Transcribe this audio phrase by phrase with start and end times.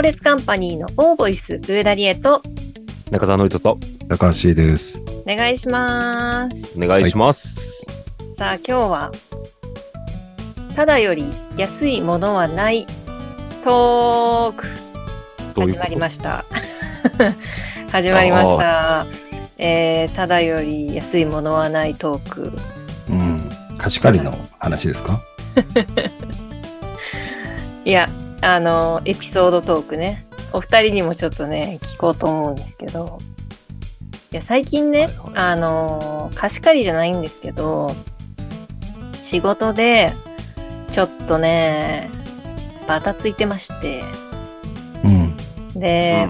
[0.00, 2.40] 猛烈カンパニーのオーボイス上田理恵と
[3.10, 3.78] 中田のりとと
[4.08, 4.98] 高橋です。
[4.98, 6.72] お願いします。
[6.74, 7.82] お願いします。
[8.34, 9.12] さあ今日は
[10.74, 11.26] ただより
[11.58, 12.86] 安いものはない
[13.62, 14.66] トーク
[15.54, 15.76] どういうこと？
[15.76, 16.44] 始まりました。
[17.92, 19.04] 始まりました。
[19.58, 22.52] えー、ただより安いものはないトーク。
[23.10, 23.50] うん。
[23.76, 25.20] 貸し借りの話ですか？
[27.84, 28.08] いや、
[28.42, 30.24] あの、エピソードトークね。
[30.52, 33.18] お二人にもちょっとね、聞こうと思うんですけど。
[34.32, 37.94] いや、最近ね、あの、貸し借りじゃないんですけど、
[39.20, 40.12] 仕事で、
[40.90, 42.08] ちょっとね、
[42.88, 44.02] バタついてまして。
[45.04, 45.36] うん。
[45.80, 46.28] で、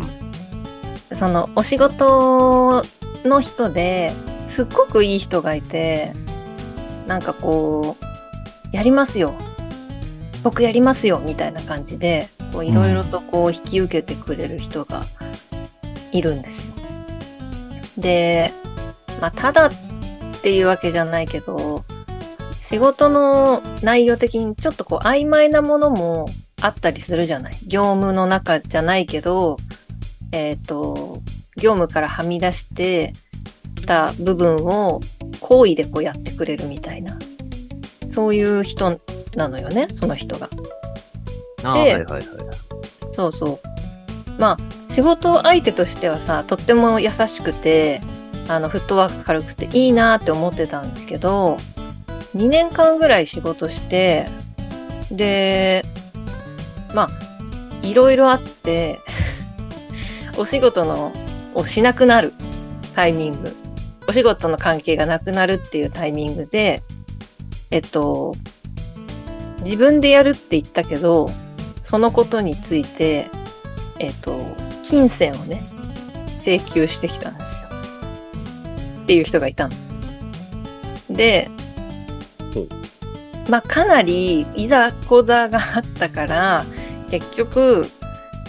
[1.13, 2.85] その、お仕事
[3.25, 4.13] の人で
[4.47, 6.13] すっごくいい人がいて、
[7.07, 9.35] なんかこう、やりますよ。
[10.43, 11.21] 僕やりますよ。
[11.25, 12.29] みたいな感じで、
[12.63, 15.03] いろいろとこう引き受けてくれる人が
[16.13, 16.75] いるんですよ。
[17.99, 18.53] で、
[19.21, 19.73] まあ、ただっ
[20.43, 21.85] ていうわけじゃないけど、
[22.61, 26.29] 仕事の内容的にちょっとこう曖昧なものも
[26.61, 27.53] あったりするじゃない。
[27.67, 29.59] 業務の中じゃないけど、
[30.33, 31.21] えっ、と、
[31.57, 33.13] 業務からはみ出して
[33.87, 35.01] た部分を
[35.41, 37.19] 行為でこうやってくれるみたいな。
[38.09, 39.01] そういう人
[39.35, 40.49] なのよね、その人が。
[41.63, 42.25] ではいはいはい。
[43.13, 44.41] そうそう。
[44.41, 48.01] まあ、仕事相手としてはさ、とっても優しくて、
[48.49, 51.59] あの、フットワーク軽くていいなって思ってたんですけど、
[52.37, 54.27] 2年間ぐらい仕事して、
[55.11, 55.85] で、
[56.95, 58.99] まあ、いろいろあって、
[60.37, 61.13] お仕事の、
[61.55, 62.33] をしなくなる
[62.95, 63.55] タイミング、
[64.09, 66.83] お仕事の関係がなくなるっていうタイミングで、
[67.71, 68.35] えっと、
[69.63, 71.31] 自分でやるって言ったけど、
[71.83, 73.27] そのことについて、
[73.99, 74.39] えっ、と、
[74.83, 75.63] 金銭をね、
[76.41, 77.69] 請求してきたんですよ。
[79.03, 79.75] っていう人がいたの。
[81.11, 81.51] で
[83.49, 86.65] まあかなりいざこざがあったから、
[87.11, 87.85] 結局、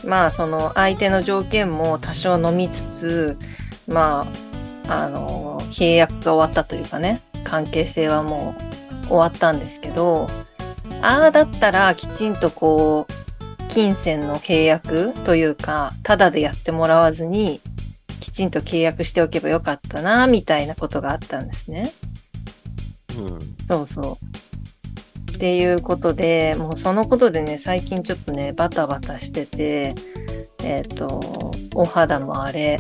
[0.06, 3.38] まあその相手の条件も多少飲みつつ、
[3.88, 4.28] ま
[4.88, 8.56] あ、あの、契約が終わったというかね、関係性はも
[9.06, 10.30] う終わったんですけど、
[11.01, 13.22] ああだったらきちんとこう、
[13.69, 17.62] 金銭の契約というか、ただでやってもらわずに、
[18.19, 21.91] きちんと契約しておけばよかったな、みたいなことがあったんですね。
[23.17, 25.35] うんそうそう。
[25.35, 29.95] っていうことで、もうそのことでね、最近ちょっとね、バタバタしてて、
[30.63, 32.79] えっ、と、お肌も荒れ、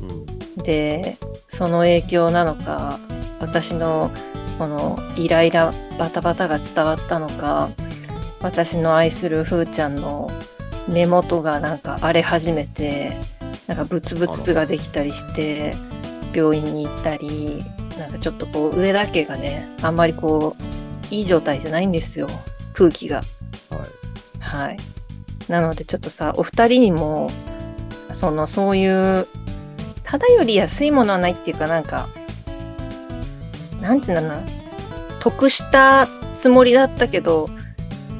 [0.00, 1.16] うんで、
[1.48, 2.98] その影響なのか、
[3.38, 4.10] 私の
[4.60, 7.70] このイライラバタバタが伝わったのか、
[8.42, 10.28] 私の愛するふーちゃんの
[10.86, 13.12] 目元がなんか荒れ始めて、
[13.66, 15.72] なんかブツブツができたりして、
[16.34, 17.64] 病院に行ったり、
[17.98, 22.28] なんかちょっとこう上だけがね、あんまりこう、いい状態じゃないんですよ、
[22.74, 23.22] 空気が。
[23.22, 24.66] はい。
[24.66, 24.76] はい。
[25.48, 27.30] なのでちょっとさ、お二人にも、
[28.12, 29.26] その、そういう、
[30.04, 32.06] ただより安いものはないっていうかなんか、
[33.80, 34.42] なんつうんだろうな、
[35.20, 36.06] 得した
[36.38, 37.48] つもりだったけど、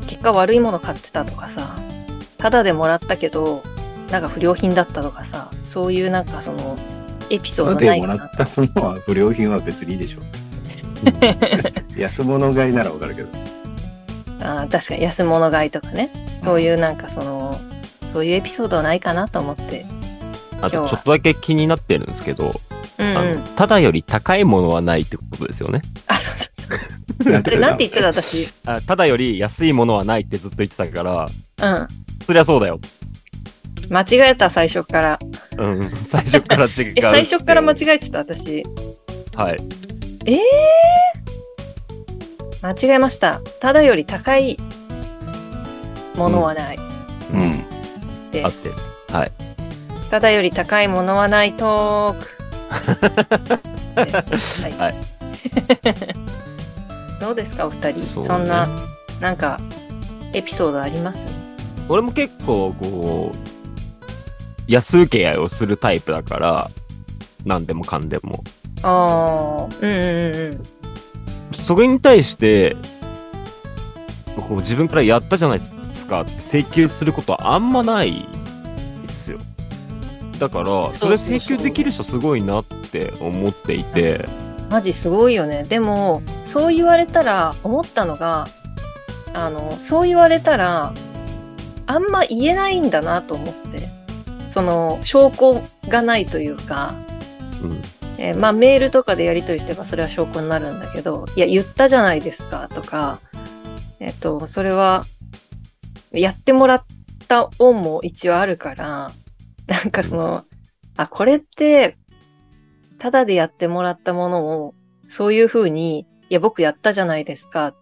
[0.06, 1.76] 結果悪いもの買ってたとかさ、
[2.38, 3.62] ただでもらったけど、
[4.10, 6.76] なんか不良品だったとかさ、そういうなんかその、
[7.30, 8.12] エピソーそドないかな。
[8.14, 10.20] れでもらったものは不良品は別にいいでしょ。
[11.96, 13.28] 安物買いならわかるけど。
[14.42, 16.10] あー確かに安物買いとかね、
[16.42, 17.58] そういうなんかその、
[18.12, 19.86] そういうエピソードはないかなと思って。
[20.60, 22.52] あとちょっとだけ気になってるんですけど、
[23.00, 23.40] うん、うんあの。
[23.56, 25.82] ただより高いものはないってことですよね。
[26.06, 27.32] あ、そうそうそう。
[27.32, 28.48] なんて言ってた私？
[28.64, 31.88] あただより安いものはないってずっと言ってたから、うん。
[32.26, 32.80] そりゃそうだよ。
[33.90, 35.18] 間違えた、最初から。
[35.58, 36.92] うん、最初から違う。
[36.96, 38.62] え、最初から間違えてた、私？
[39.34, 39.56] はい。
[40.26, 40.40] ええ
[42.62, 43.40] 間違えました。
[43.60, 44.56] ただより高い
[46.16, 46.78] ものはない。
[47.32, 47.64] うん。
[48.30, 48.44] で。
[48.44, 48.90] あってす。
[49.12, 49.32] はい。
[50.10, 52.39] ただより高いものはないトーク。
[53.96, 54.72] はい。
[54.78, 54.94] は い
[57.20, 58.00] どうですか、お二人？
[58.00, 58.68] そうねそんな、
[59.20, 59.58] なんか、
[60.32, 61.20] エピソードあります？
[61.88, 63.36] 俺も結構、こう、
[64.72, 66.70] 安請け合いをするタイプだから、
[67.44, 68.42] 何でもかんでも。
[68.82, 70.62] ああ、うんうんうんうん。
[71.54, 72.76] それに対して、
[74.36, 75.64] こう自分からやったじゃないで
[75.94, 78.24] すかって請求することはあんまない。
[80.40, 84.24] だから、それ請求できる人すごいなって思っていて、
[84.70, 85.64] マジすごいよね。
[85.64, 88.48] でも、そう言われたら、思ったのが、
[89.34, 90.94] あの、そう言われたら、
[91.86, 93.88] あんま言えないんだなと思って。
[94.48, 96.94] その、証拠がないというか、
[97.62, 97.82] うん。
[98.18, 103.18] えーまあメールとかでやり取りしてばそれは証拠になるんだけど、いや、言ったじゃないですかとか、
[103.98, 105.04] えっ、と、それは、
[106.12, 106.84] やってもらっ
[107.28, 109.10] た恩も一応あるから、
[109.70, 110.44] なんかその、
[110.96, 111.96] あ、これって、
[112.98, 114.74] ただでやってもらったものを、
[115.08, 117.74] そういうふうに、いや、僕やったじゃないですかっ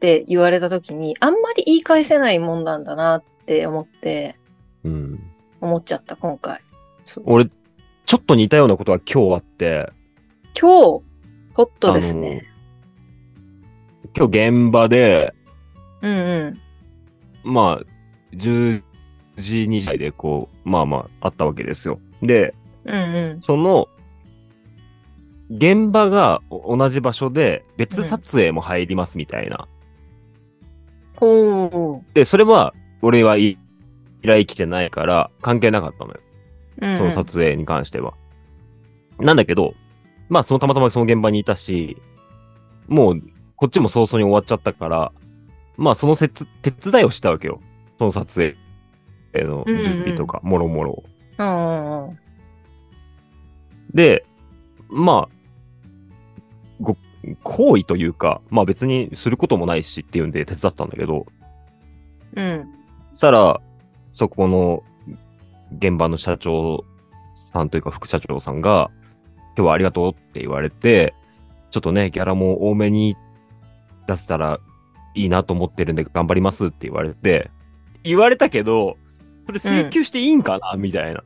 [0.00, 4.36] て言われたときに、あんまり言い返せないもんなんだなって思って、
[4.82, 5.20] うん。
[5.60, 6.60] 思っちゃった、今回。
[7.26, 7.46] 俺、
[8.06, 9.92] ちょっと似たようなことが今日あって、
[10.58, 11.04] 今日、
[11.52, 12.46] ホットですね。
[14.16, 15.34] 今日現場で、
[16.00, 16.58] うんう
[17.44, 17.52] ん。
[17.52, 17.82] まあ、
[18.32, 18.82] 10
[19.36, 21.98] 時、2時でこう、まあまあ、あったわけですよ。
[22.22, 22.54] で、
[22.84, 23.42] うんうん。
[23.42, 23.88] その、
[25.50, 29.68] 現場がお同じ場所で別撮影も入りますみたいな。
[31.16, 33.58] ほで、それは、俺はい
[34.22, 36.20] 依頼来てないから関係なかったのよ。
[36.80, 36.86] う。
[36.88, 38.14] うんその撮影に関しては。
[39.18, 39.74] なんだけど、
[40.28, 41.96] まあ、そのたまたまその現場にいたし、
[42.88, 43.22] もう、
[43.56, 45.12] こっちも早々に終わっちゃったから、
[45.76, 46.28] まあ、その手
[46.70, 47.60] 伝いをしたわけよ。
[47.98, 48.56] その撮影
[49.42, 51.02] の準備とか、もろもろ。
[53.92, 54.24] で、
[54.88, 55.34] まあ、
[56.80, 56.96] ご、
[57.42, 61.26] 行為というか、まあ別にすることもないしっていうんで手伝ったんだけど、
[62.36, 62.68] うん。
[63.12, 63.60] そしたら、
[64.10, 64.82] そこの
[65.78, 66.84] 現場の社長
[67.34, 68.90] さんというか副社長さんが、
[69.56, 71.14] 今日はありがとうって言われて、
[71.70, 73.16] ちょっとね、ギャラも多めに
[74.06, 74.60] 出せたら
[75.14, 77.50] いいなと思ってるんで頑張りますって言われて、
[78.02, 78.96] 言われたけど、
[79.46, 81.22] それ請求していいんかな、みたいな。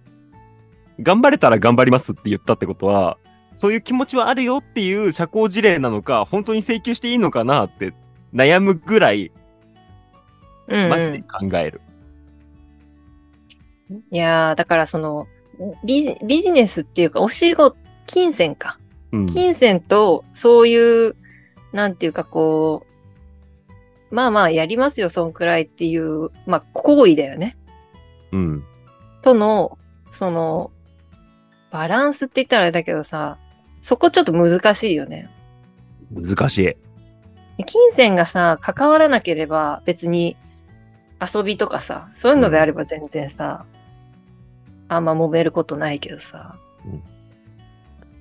[1.01, 3.19] 頑張れたら頑張りますって言ったってことは、
[3.55, 7.93] そういう気持ちはあるよっていう社交辞令なのか、本当に請求していいのかなって
[8.35, 9.33] 悩むぐらい、
[10.69, 11.81] うんうんマジで考える。
[14.11, 15.27] いやー、だからその、
[15.83, 17.75] ビジビジネスっていうか、お仕事、
[18.07, 18.79] 金銭か。
[19.13, 19.27] うん。
[19.27, 21.17] 金銭と、そういう、
[21.73, 22.87] なんていうかこ
[24.11, 27.57] う、まあまあやりますよ、そんくらいっていう、まあ行為だよね。
[28.33, 28.65] うん。
[29.23, 29.79] との、
[30.11, 30.71] その、
[31.71, 33.39] バランスって言ったらあれだけどさ、
[33.83, 35.31] そこちょっと難しいよね。
[36.11, 36.59] 難し
[37.59, 37.65] い。
[37.65, 40.37] 金銭がさ、関わらなければ別に
[41.21, 43.67] 遊びとかさ、そういうのであれば全然さ、
[44.89, 46.57] あんま揉めることないけどさ。
[46.85, 47.03] うん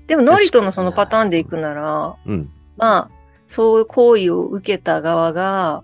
[0.08, 2.50] でも、ノリとのそのパターンで行くなら、うん。
[2.78, 3.10] まあ、
[3.46, 5.84] そういう行為を受けた側が、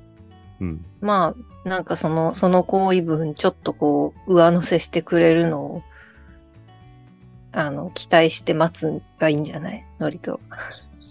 [0.62, 0.86] うん。
[1.02, 5.84] まあ、なんかその、その行為分ちょっとこう、上乗せしてくれるのを、
[7.52, 9.86] あの、期待して待つがいいんじゃない？
[10.00, 10.40] ノリと。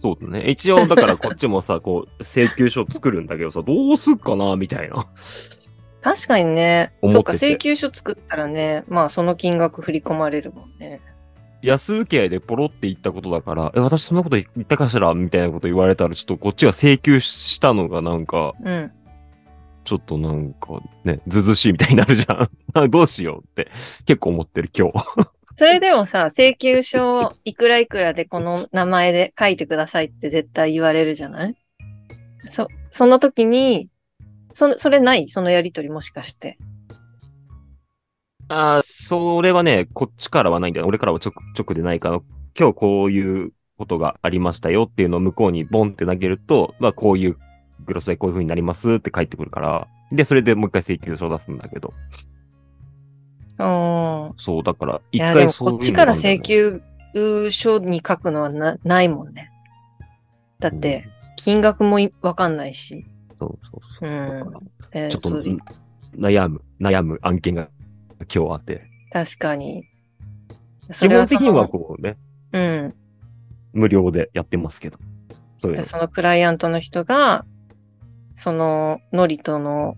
[0.03, 0.51] そうだね。
[0.51, 5.07] 一応、だからこっちもさ、 こう、請求書作るんだけどさ、どうすっかなみたいな。
[6.03, 6.93] 確かにね。
[7.01, 11.01] ててそうか、請求書作ったらね、まあその金額振り込まれるもんね。
[11.63, 15.15] 安請け合いでポロって言ったことだから、え、私そんなこと言ったかしら？
[15.15, 18.93] みたいなこと言われたら、ちょっとこっちが請求したのがなんか、うん。
[19.85, 22.49] ちょっとなんかね、ずずしいみたいになるじゃ
[22.81, 22.91] ん。
[22.91, 23.71] どうしようって
[24.07, 24.99] 結構思ってる今日。
[25.59, 31.57] それでもさ、請求書いくらいくらでこの名前で書いてくださいって絶対言われるじゃない？
[32.49, 33.89] そ、その時に、
[34.53, 35.29] その、それない？
[35.29, 36.59] そのやりとりもしかして。
[38.49, 40.87] ああ、それはね、こっちからはないんだよ。
[40.87, 42.21] 俺からは直、直でないから、
[42.59, 47.37] 今日こういうことがありましたよっていうのを向こうにボンって投げると、まあこういう
[47.87, 51.95] グロスでこういう風になりますって返ってくるから、で、それでもう一回請求書を出すんだけど。
[53.59, 53.65] う
[54.33, 54.35] ん。
[54.37, 56.83] そう、だから、一回でもこっちからそういうのがあるんだよ請ね
[57.15, 59.51] 求書に書くのはなないもんね。
[60.59, 63.05] だって、金額もいわかんないし。
[63.39, 64.09] そうそうそう。
[64.09, 65.73] うんえーちょっと
[66.17, 67.69] 悩む、悩む案件が
[68.33, 68.83] 今日あって。
[69.11, 69.89] 確かに。
[70.93, 72.19] 基本的にはの、こうね、
[72.53, 72.95] うん。
[73.73, 74.99] 無料でやってますけど。
[75.57, 75.83] そ。
[75.83, 77.47] そのクライアントの人が、
[78.35, 79.97] そのノリとの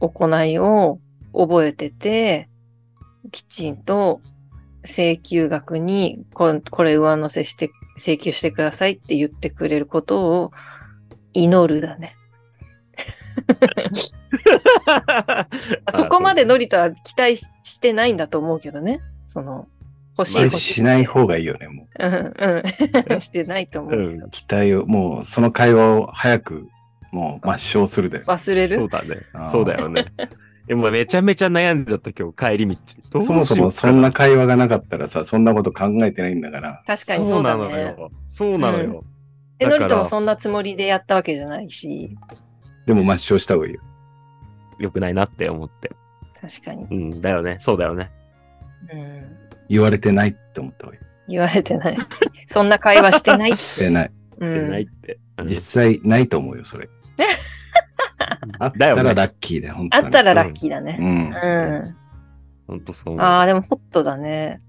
[0.00, 0.98] 行いを
[1.32, 2.48] 覚えてて、
[3.32, 4.20] きちんと
[4.84, 10.52] 請求額にここれ上乗せして請求してくださいって言ってくれることを
[11.32, 12.16] 祈るだね。
[15.92, 19.00] そこまでノリとは期待してないんだと思うけどね。
[19.28, 19.66] その、
[20.16, 22.62] 欲しいまあ欲しない方がいいよね、もうんう
[23.16, 23.18] ん。
[23.20, 23.94] してないと思う。
[23.94, 24.28] うんう。
[24.30, 26.68] 期待を、もうその会話を早く、
[27.14, 28.24] もう抹消するだよ。
[28.26, 28.76] 忘れる？
[28.76, 29.16] そうだね
[29.52, 30.06] そうだよね。
[30.66, 33.20] でもめちゃめちゃ悩んじゃった今日帰り道。
[33.20, 36.82] そもそもそんな会話がなかったらさ、そんなこと考えてないんだから。
[36.86, 37.62] 確かにそそううだね。
[37.62, 38.10] なのよ。
[38.26, 39.04] そうなのよ。
[39.58, 42.16] で、だからノリともそんなつもりでやったわけじゃないし。
[42.86, 43.80] でも抹消した方がいいよ。
[44.80, 45.92] 良くないなって思って。
[46.40, 46.84] 確かに。
[46.90, 47.58] うん、だよね。
[47.60, 48.10] そうだよね。
[48.92, 49.22] うん。
[49.68, 51.96] 言われてないって思った方がい言われてない。
[52.46, 53.50] そんな会話してない。
[53.52, 53.56] い。
[53.56, 54.10] してない。
[54.38, 54.88] うないっん。
[55.02, 55.18] て。
[55.38, 56.88] うん実際ないと思うよ、それ。
[58.58, 60.04] あったらラッキーだよ、本当に。
[60.04, 60.98] あったらラッキーだね。
[61.00, 61.06] うん。
[61.06, 61.96] うん。
[62.66, 63.20] ほんとそう。
[63.20, 64.60] ああ、でもホットだね。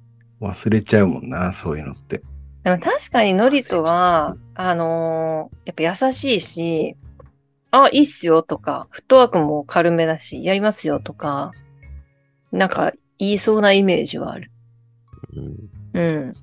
[0.42, 2.22] 忘れちゃうもんな、そういうのって。
[2.64, 6.96] でも確かにノリとは、あのーやっぱ優しいし、
[7.72, 11.52] あ、いいっすよとか、フットワークも軽めだし、やりますよとか、
[12.52, 14.52] なんか言いそうなイメージはある。
[15.94, 16.34] うんうん。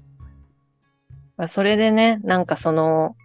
[1.36, 3.16] まあそれでね、なんかその、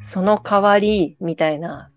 [0.00, 1.90] その代わりみたいな、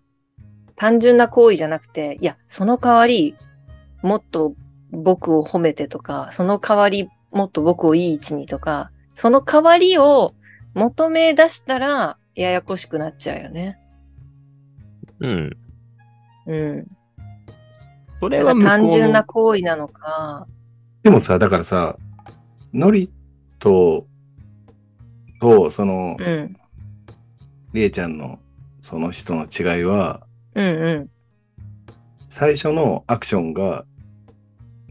[0.76, 3.36] 単純な行為じゃなくて、いや、その代わり、
[4.02, 4.54] もっと
[4.90, 10.34] 僕を褒めてとか、その代わり、もっと僕をいい位置にとか、その代わりを
[10.74, 13.78] 求め出したら、ややこしくなっちゃうよね。
[15.20, 15.56] うん。
[16.46, 16.86] うん。
[18.20, 20.46] それは単純な行為なのか、
[21.02, 21.96] でもさ、だからさ、
[22.74, 23.10] ノリ
[23.58, 24.06] と、
[25.40, 26.56] と、その、うん。
[27.72, 28.38] りえちゃんの
[28.82, 31.10] その人の違いは、うんうん。
[32.28, 33.84] 最初のアクションが、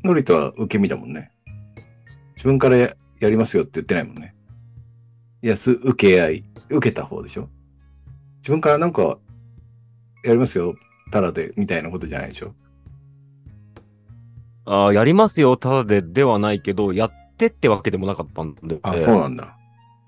[0.04, 1.32] ノリとは受け身だもんね。
[2.36, 4.34] 自分からややりますよって言ってないもんね。
[5.42, 7.50] いや、す、受け合い、受けた方でしょ
[8.38, 9.18] 自分からなんか、
[10.24, 10.76] やりますよ、
[11.12, 12.54] ただで、みたいなことじゃないでしょ
[14.66, 18.80] ああ、やりますよ、ただでではないけど、やってってわけでもなかったんで。
[18.84, 19.58] あ、そうなんだ。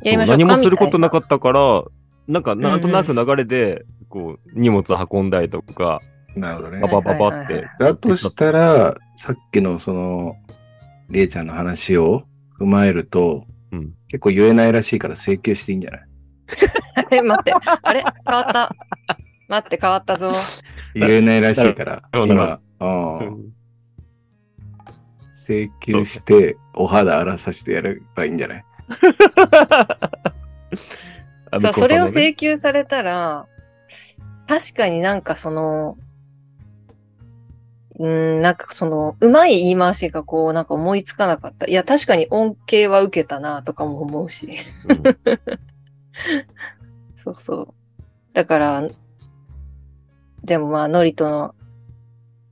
[0.04, 1.84] やりましょうか何もすることなかみったから、
[2.32, 6.00] なんか、なんとなく流れで、こう、荷物運んだりとか、
[6.36, 6.88] なるほどねバ。
[6.88, 7.68] バババって。
[7.80, 10.36] だとしたら、さっきのその、
[11.10, 12.24] りえちゃんの話を
[12.60, 16.02] 踏まえると、うん結構言えないらしいから請求していいんじゃない？
[17.12, 17.54] え、 待って。
[17.82, 18.04] あれ？
[18.28, 18.76] 変わった。
[19.48, 20.32] 待って、変わったぞ。
[20.96, 23.54] 言えないらしいから、なるほど今、ううんん
[25.48, 28.66] 請求して、お肌荒らさせてやればいいんじゃない？
[31.52, 33.48] あそう、それを請求されたら、
[34.48, 35.98] 確かになんかその、
[38.00, 41.68] うーん、なんかその、うまい言い回しがこう、なんか思いつかなかった。
[41.68, 44.58] いや、確かに恩恵は受けたな、とかも思うし。
[44.88, 45.04] うん
[47.16, 47.74] そうそう。
[48.34, 48.88] だから、
[50.44, 51.54] でもまあ、ノリとの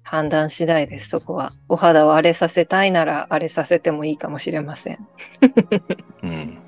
[0.03, 1.53] 判断次第です、そこは。
[1.67, 5.07] お肌を荒れさせたいなら荒れさせてもいいかもしれません。
[6.21, 6.58] うん。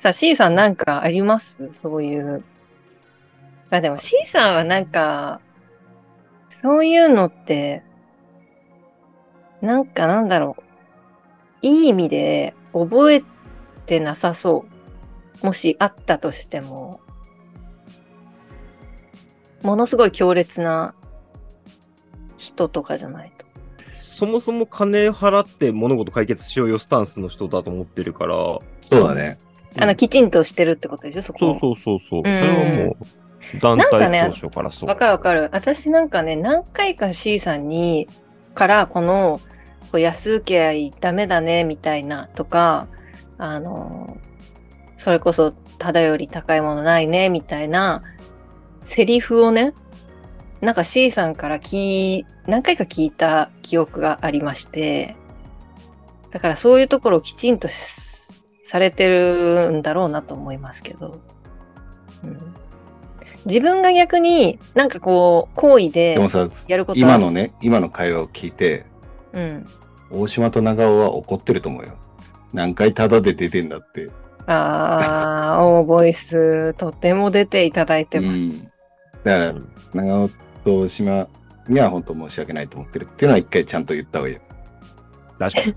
[0.00, 1.58] さあ、C さんなんかあります？
[1.72, 2.42] そういう。
[3.68, 5.42] まあでも C さんはなんか、
[6.48, 7.82] そういうのって、
[9.60, 10.62] なんかなんだろう。
[11.60, 13.22] いい意味で覚え
[13.84, 14.64] てなさそ
[15.42, 15.46] う。
[15.46, 17.02] もしあったとしても。
[19.60, 20.94] ものすごい強烈な
[22.38, 23.44] 人とかじゃないと。
[24.00, 28.34] そもそも金払って物事解決しようよスタンスの人だと思ってるから。
[28.80, 29.36] そうだね。
[29.76, 31.38] あの、きちんとしてるってことでしょそこ。
[31.38, 32.20] そうそうそうそう。
[32.20, 34.88] そんれはもう、団なんかね体当初からそう。
[34.88, 35.48] わかるわかる。
[35.52, 38.08] 私なんかね、何回か C さんに、
[38.54, 39.40] から、この、
[39.92, 42.88] こう安請け合いダメだね、みたいな、とか、
[43.38, 44.16] あの、
[44.96, 48.02] それこそ、ただより高いものないね、みたいな、
[48.82, 49.72] セリフをね、
[50.60, 55.16] なんか C さんから聞い、何回か聞いた記憶がありまして、
[56.30, 57.74] だからそういうところをきちんとし
[58.70, 61.20] されてるんだろうなと思いますけど。
[62.24, 62.38] うん
[63.46, 68.84] 自分が逆になんかこう、行為ででもさやる、こと今のね、今の会話を聞いて、
[69.32, 69.66] うん。
[70.10, 71.94] 大島と長尾は怒ってると思うよ。
[72.52, 74.10] 何回タダで出てんだって。
[74.46, 78.38] ああ、オーボイス、とても出ていただいてます。
[78.38, 78.64] うん。
[78.64, 78.68] だ
[79.24, 80.30] からう、ん長尾
[80.62, 81.26] と大島
[81.66, 84.42] には本当申し訳ないと思ってるっていうのは一回ちゃんと言った方がいいよ。
[85.38, 85.74] 確かに。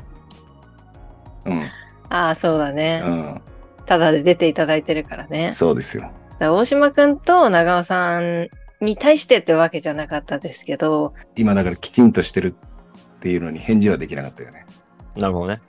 [1.45, 1.82] うん。
[2.13, 3.01] ああ、そうだね。
[3.03, 3.41] うん。
[3.87, 5.51] ただで出ていただいてるからね。
[5.51, 6.11] そうですよ。
[6.39, 12.53] 大島くんと長尾さんに対してってわけじゃなかったですけど、今だからきちんとしてる
[13.17, 14.67] っていうのに返事はできなかったよね。
[15.15, 15.61] なるほどね。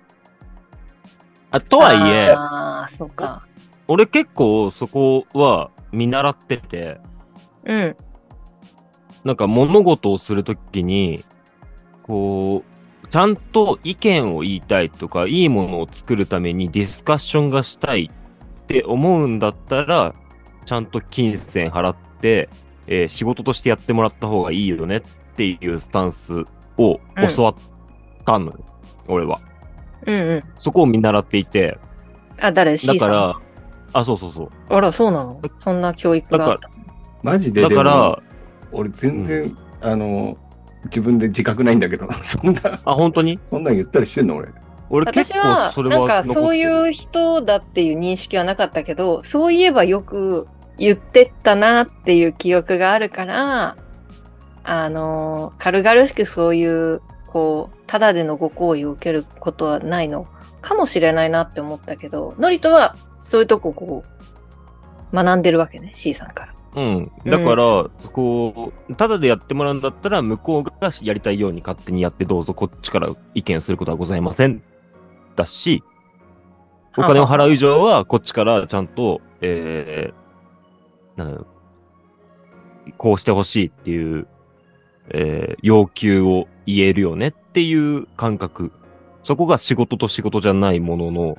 [1.51, 3.47] あとはいえ、ああ、そうか。
[3.89, 7.01] 俺結構そこは見習ってて、
[7.65, 7.97] うん。
[9.25, 11.25] なんか物事をするときに、
[12.03, 12.74] こう、
[13.09, 20.15] ちゃんと意見を言いたいとか、いいものを作るためにディスカッションがしたいって思うんだったら、
[20.65, 22.49] ちゃんと金銭払って、
[22.87, 25.03] えー仕事としてやってもらった方がいいよねっ
[25.37, 26.45] ていうスタンス
[26.77, 27.01] を
[27.37, 27.55] 教わっ
[28.25, 28.65] たのよ、
[29.09, 29.41] 俺は。
[30.07, 30.43] うんうん。
[30.57, 31.79] そこを見習っていて、
[32.41, 32.97] あ、誰 ?C さん。
[32.99, 33.41] だから、
[33.93, 34.51] あ、そうそうそう。
[34.69, 35.41] あら、そうなの？
[35.61, 36.71] そんな教育があった。
[37.23, 38.23] マジでだでもから、
[38.73, 40.37] 俺全然、あの、
[40.87, 43.39] 自分で自覚ないんだけど、 そんな、 あ、本当に？
[43.43, 44.49] そんなん言ったりしてんの俺。
[44.91, 46.57] 俺結構私は、それはなんかそうう。
[46.57, 50.47] いう人だっていう認識はなかったけど、そういえばよく
[50.79, 53.77] 言ってったなっていう記憶があるから、
[54.63, 60.27] あの、軽々しくそういう、こう、ただでのご好意を受けることはないの
[60.61, 64.05] かもしれないなって思ったけど、ノリとはそういうとここ
[65.13, 66.55] う、学んでるわけね、C さんから。
[66.75, 67.11] うん。
[67.25, 74.63] だから、こう、ただでやってもらうんだったら、向こうがやりたいように勝手にやってどうぞ、こっちから意見することはございません。
[75.37, 75.83] だし、
[76.97, 81.47] お金を払う以上は、こっちからちゃんと、えー、なん
[82.97, 84.27] こうしてほしいっていう、
[85.11, 88.73] えー要求を言えるよねっていう感覚。
[89.23, 91.39] そこが仕事と仕事じゃないものの、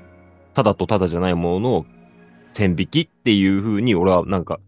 [0.53, 1.85] ただとただじゃないものの
[2.49, 4.59] 線引きっていう風に、俺はなんか、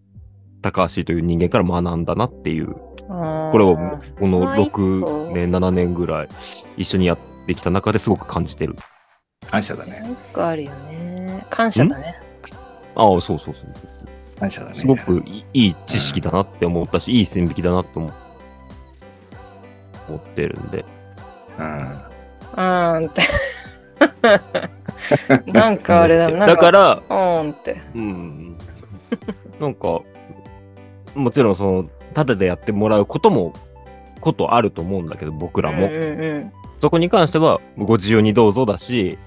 [0.71, 2.73] 高橋という人間から学んだなっていう、
[3.07, 3.77] ここれを
[4.19, 6.29] このはい6年、7年ぐらい
[6.75, 8.75] 一緒にやってきた中ですごく感じてる。
[9.49, 10.05] 感謝だね。
[10.05, 11.45] よくあるよね。
[11.49, 12.19] 感謝だね。
[12.95, 14.39] ああ、そうそうそう。
[14.39, 14.75] 感謝だね。
[14.75, 18.11] すごくいい知識だなって思ったし、いい線引きだなって思
[20.09, 20.83] 思ってるんで。
[21.57, 21.65] うん。
[21.65, 23.21] うーんって。
[25.51, 26.45] なんかあれだな。
[26.45, 27.81] だから、うーんって。
[27.95, 28.57] うん。
[29.61, 30.01] なんか、
[31.15, 33.53] もちろんその、ただでやってもらうことも、
[34.21, 35.87] ことあると思うんだけど、僕らも。
[35.87, 35.95] うんう
[36.39, 39.17] んそこに関しては、ご自由にどうぞだし、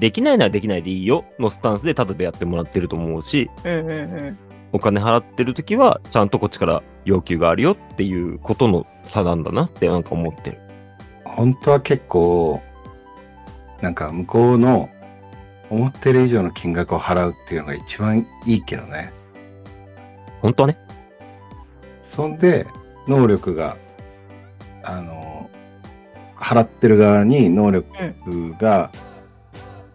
[0.00, 3.72] できないならできないでいいよのスタンスでただでやってもらってると思うし、うん。
[3.72, 3.96] うんうんう
[4.30, 4.38] ん。
[4.72, 10.58] お金払ってる時は、ちゃんとこっちから要求があるよっていうことの差なんだなってなんか思ってる。
[11.24, 12.60] 本当は結構、
[13.80, 14.90] なんか向こうの
[15.70, 19.12] 思ってる以上の金額を払うっていうのが一番いいけどね。
[20.42, 20.78] 本当はね。
[22.10, 22.66] そんで、
[23.06, 23.76] 能力が、
[24.82, 25.48] あの、
[26.36, 27.86] 払ってる側に能力
[28.58, 28.90] が、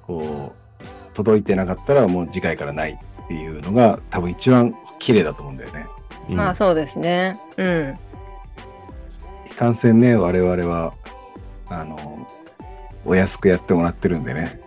[0.07, 2.91] こう、届いてなかったらもう次回からない
[3.25, 5.87] っていうのが多分一番綺麗だと思うんだよね。
[6.29, 7.39] うんまあそうですね。
[7.57, 7.97] うん。
[9.45, 10.93] いかんせんね、我々は、
[11.69, 12.27] あの、
[13.05, 14.59] お安くやってもらってるんでね。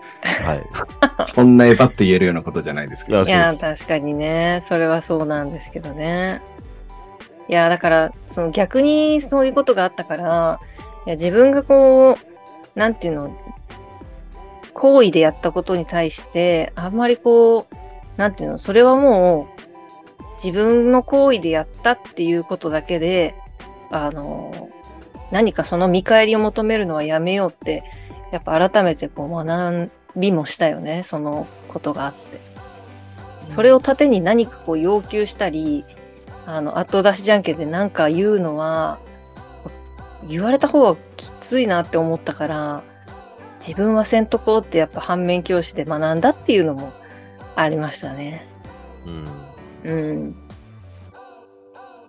[0.44, 0.62] はい。
[1.26, 3.22] そんなエヴァって言えるようなことじゃないですけど。
[3.22, 4.62] いいや、確かにね。
[4.66, 6.40] それはそうなんですけどね。
[7.48, 10.60] いや、だから、その逆にそういうことがあったから、
[11.06, 13.36] いや自分がこう、なんていうの、
[14.74, 17.74] 行為でやったことに対して、あんまりこう、
[18.16, 23.34] なんていうの、それはもう、自分の行為でやったっていうことだけで、
[23.90, 24.68] あの、
[25.30, 27.82] 何かその見返りを求めるのはやめようって、
[28.30, 32.38] やっぱ改めてこう学びもしたよね、そのことがあって。
[33.48, 35.84] それを盾に何かこう要求したり、
[36.50, 38.98] あの、後出しじゃんけんで何か言うのは、
[40.26, 42.82] 言われた方はきついなって思ったから、
[43.60, 46.94] 自分はせんとこうってやっぱ反面教師で学んだっていうのも
[47.54, 48.48] ありましたね。
[49.04, 49.28] うん。
[49.84, 50.36] うん。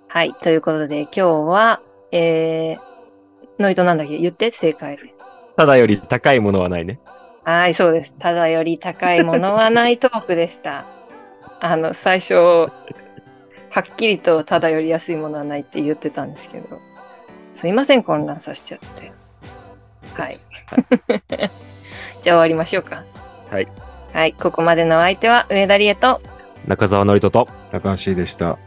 [0.08, 0.34] はい。
[0.36, 1.82] ということで今日は、
[2.13, 2.80] えー、
[3.60, 4.17] ノリとなんだっけ？
[4.19, 4.97] 言って正解。
[5.58, 7.02] ただより高いものはないね。
[7.43, 8.15] はい、そうです。
[8.17, 10.86] ただより高いものはないトークでした。
[11.60, 12.71] あの、最初、
[13.80, 16.82] はっきりとただより安いものはないって言ってたんですけど、
[17.54, 19.13] すいません、混乱させちゃって。
[20.22, 20.38] はい。
[22.20, 23.06] じゃあ終わりましょうか。
[23.50, 23.68] はい。
[24.12, 26.22] はい、ここまでのお相手は上田理恵と、
[26.68, 28.60] 中澤のりとと、高橋でした。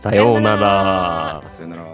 [0.00, 1.42] さようなら。
[1.52, 1.91] さよなら。